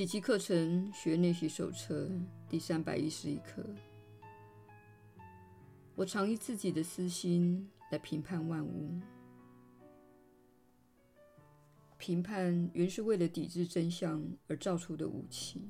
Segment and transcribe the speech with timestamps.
[0.00, 2.10] 奇迹课程学练习手册
[2.48, 3.62] 第三百一十一课。
[5.94, 8.98] 我常以自己的私心来评判万物。
[11.98, 15.68] 评判原是为了抵制真相而造出的武器。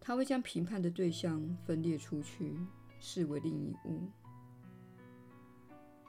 [0.00, 2.56] 它会将评判的对象分裂出去，
[2.98, 4.10] 视为另一物，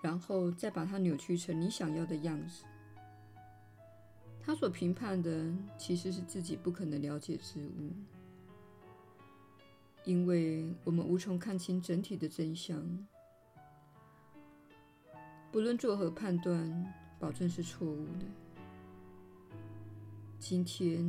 [0.02, 2.64] 然后再把它扭曲成你想要的样子。
[4.48, 7.92] 他所评判的其实是自己不可能了解之物，
[10.06, 12.82] 因为我们无从看清整体的真相。
[15.52, 18.26] 不论作何判断，保证是错误的。
[20.40, 21.04] 今天，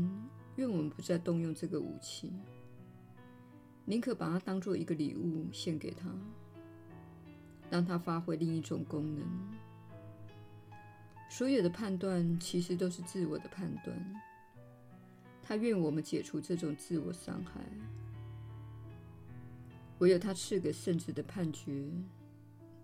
[0.57, 2.33] 愿我们不再动用这个武器，
[3.85, 6.13] 宁可把它当作一个礼物献给他，
[7.71, 9.25] 让它发挥另一种功能。
[11.29, 13.97] 所有的判断其实都是自我的判断。
[15.43, 17.61] 他愿我们解除这种自我伤害。
[19.99, 21.91] 唯有他赐给圣子的判决，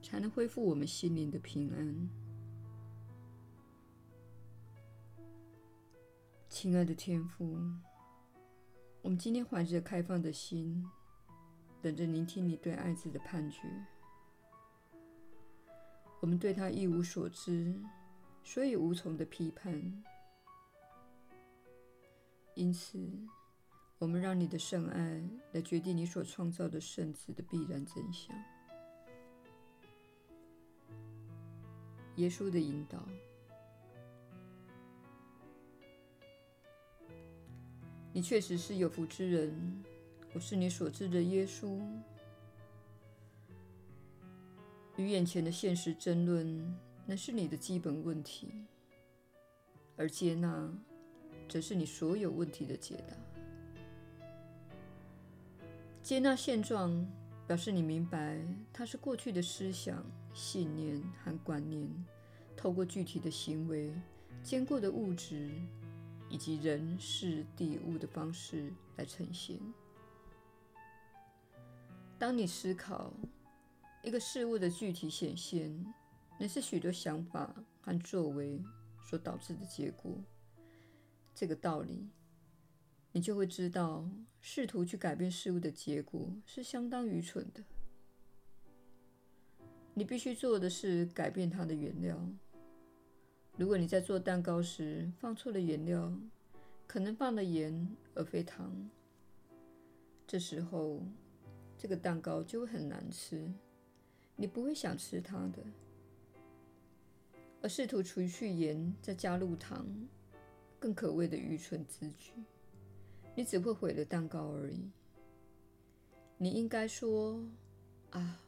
[0.02, 2.08] 才能恢复我们心灵的平安。
[6.48, 7.56] 亲爱的天父，
[9.02, 10.84] 我们今天怀着开放的心，
[11.82, 13.60] 等着聆听你对爱子的判决。
[16.20, 17.74] 我们对他一无所知。
[18.46, 20.04] 所以无从的批判，
[22.54, 22.96] 因此，
[23.98, 25.20] 我们让你的圣爱
[25.52, 28.36] 来决定你所创造的圣子的必然真相。
[32.16, 33.02] 耶稣的引导，
[38.12, 39.82] 你确实是有福之人。
[40.32, 41.80] 我是你所知的耶稣。
[44.96, 46.93] 与眼前的现实争论。
[47.06, 48.64] 那是你的基本问题，
[49.96, 50.72] 而接纳
[51.48, 53.14] 则是你所有问题的解答。
[56.02, 57.06] 接纳现状，
[57.46, 58.38] 表示你明白
[58.72, 61.88] 它是过去的思想、信念和观念，
[62.56, 63.92] 透过具体的行为、
[64.42, 65.50] 坚固的物质
[66.30, 69.58] 以及人事地物的方式来呈现。
[72.18, 73.12] 当你思考
[74.02, 75.94] 一个事物的具体显现，
[76.38, 78.62] 那是许多想法和作为
[79.02, 80.12] 所导致的结果。
[81.34, 82.08] 这个道理，
[83.12, 84.08] 你就会知道，
[84.40, 87.62] 试图去改变事物的结果是相当愚蠢的。
[89.94, 92.18] 你必须做的是改变它的原料。
[93.56, 96.12] 如果你在做蛋糕时放错了原料，
[96.86, 98.90] 可能放了盐而非糖，
[100.26, 101.00] 这时候
[101.78, 103.48] 这个蛋糕就会很难吃，
[104.34, 105.62] 你不会想吃它的。
[107.64, 109.86] 而试图除去盐，再加入糖，
[110.78, 112.34] 更可谓的愚蠢之举。
[113.34, 114.90] 你只会毁了蛋糕而已。
[116.36, 117.42] 你应该说
[118.12, 118.38] ：“啊，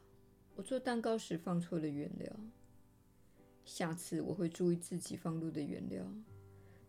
[0.53, 2.31] 我做蛋糕时放错了原料。
[3.65, 6.05] 下次我会注意自己放入的原料，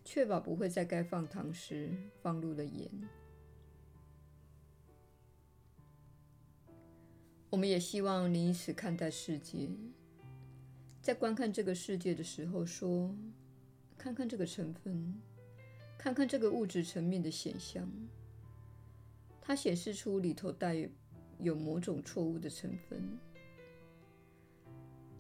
[0.05, 2.91] 确保不会在该放糖时放入了盐。”
[7.49, 9.71] 我们也希望你以此看待世界。
[11.09, 13.17] 在观看这个世界的时候，说
[13.97, 15.15] ：“看看这个成分，
[15.97, 17.91] 看看这个物质层面的显象，
[19.41, 20.87] 它显示出里头带
[21.39, 23.19] 有某种错误的成分。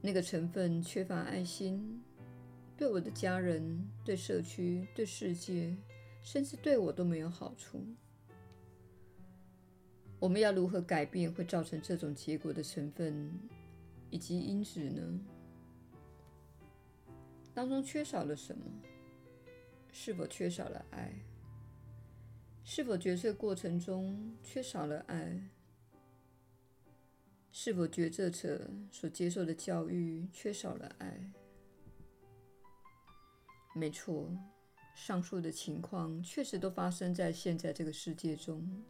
[0.03, 2.03] 那个成分缺乏爱心，
[2.77, 5.75] 对我的家人、对社区、对世界，
[6.23, 7.83] 甚至对我都没有好处。
[10.21, 13.33] 我们要如何改变会造成这种结果的成分
[14.11, 15.19] 以及因子呢？”
[17.59, 18.65] 当中缺少了什么？
[19.91, 21.13] 是否缺少了爱？
[22.63, 25.43] 是否决策过程中缺少了爱？
[27.51, 31.33] 是否决策者所接受的教育缺少了爱？
[33.75, 34.31] 没错，
[34.95, 38.85] 上述的情况确实都发生在现在这个世界中。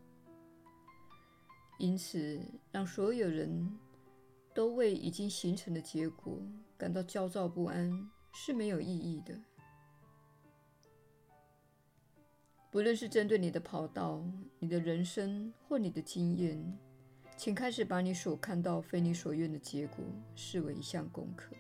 [1.79, 2.39] 因此，
[2.71, 3.79] 让所有人
[4.53, 6.39] 都为已经形成的结果
[6.77, 8.11] 感到焦躁不安。
[8.33, 9.39] 是没有意义的。
[12.71, 14.23] 不论是针对你的跑道、
[14.59, 16.79] 你的人生或你的经验，
[17.37, 20.05] 请开始把你所看到非你所愿的结果
[20.35, 21.55] 视为一项功课。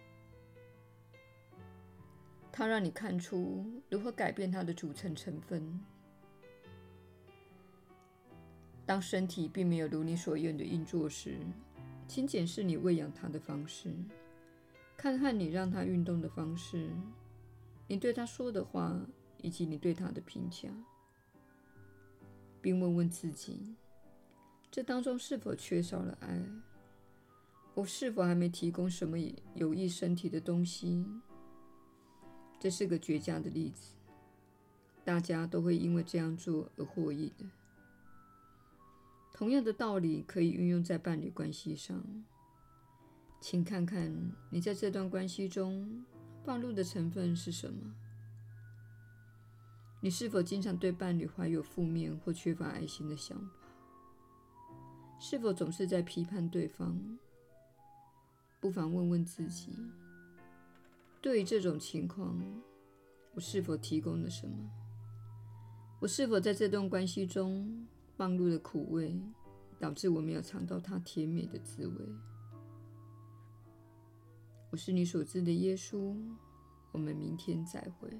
[2.52, 5.80] 它让你看出如何改变它的组成成分。
[8.84, 11.38] 当身体并没有如你所愿的运作时，
[12.06, 13.94] 请检视你喂养它的方式。
[14.98, 16.90] 看看你让他运动的方式，
[17.86, 19.00] 你对他说的话，
[19.40, 20.68] 以及你对他的评价。
[22.60, 23.76] 并问问自己：
[24.72, 26.44] 这当中是否缺少了爱？
[27.74, 29.16] 我是否还没提供什么
[29.54, 31.06] 有益身体的东西？
[32.58, 33.94] 这是个绝佳的例子，
[35.04, 37.46] 大家都会因为这样做而获益的。
[39.32, 42.04] 同样的道理可以运用在伴侣关系上。
[43.40, 44.12] 请看看
[44.50, 46.04] 你在这段关系中
[46.44, 47.94] 暴露的成分是什么？
[50.00, 53.52] 你是否经常对伴侣怀有负面或缺乏爱心的想法？
[55.20, 56.98] 是否总是在批判对方？
[58.60, 59.72] 不妨问问自己：
[61.20, 62.40] 对于这种情况，
[63.34, 64.70] 我是否提供了什么？
[66.00, 67.86] 我是否在这段关系中
[68.16, 69.20] 暴露了苦味，
[69.78, 71.94] 导致我没有尝到它甜美的滋味？
[74.70, 76.14] 我是你所知的耶稣，
[76.92, 78.10] 我们明天再会。